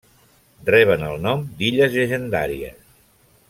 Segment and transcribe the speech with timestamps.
[0.69, 2.81] Reben el nom d'illes llegendàries.